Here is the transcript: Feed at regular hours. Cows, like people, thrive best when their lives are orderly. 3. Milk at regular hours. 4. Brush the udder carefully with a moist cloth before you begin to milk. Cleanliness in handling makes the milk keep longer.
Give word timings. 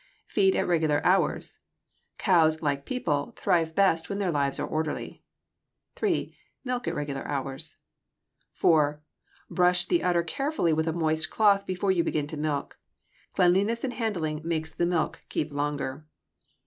Feed 0.25 0.55
at 0.55 0.65
regular 0.65 0.99
hours. 1.05 1.59
Cows, 2.17 2.63
like 2.63 2.87
people, 2.87 3.33
thrive 3.35 3.75
best 3.75 4.09
when 4.09 4.17
their 4.17 4.31
lives 4.31 4.59
are 4.59 4.65
orderly. 4.65 5.21
3. 5.95 6.35
Milk 6.63 6.87
at 6.87 6.95
regular 6.95 7.21
hours. 7.27 7.77
4. 8.53 8.99
Brush 9.51 9.85
the 9.85 10.01
udder 10.01 10.23
carefully 10.23 10.73
with 10.73 10.87
a 10.87 10.91
moist 10.93 11.29
cloth 11.29 11.67
before 11.67 11.91
you 11.91 12.03
begin 12.03 12.25
to 12.25 12.35
milk. 12.35 12.79
Cleanliness 13.33 13.83
in 13.83 13.91
handling 13.91 14.41
makes 14.43 14.73
the 14.73 14.87
milk 14.87 15.21
keep 15.29 15.53
longer. 15.53 16.07